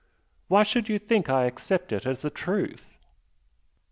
Why 0.47 0.63
should 0.63 0.89
you 0.89 0.97
think 0.97 1.29
I 1.29 1.45
accept 1.45 1.91
it 1.91 2.07
as 2.07 2.25
a 2.25 2.31
truth?" 2.31 2.97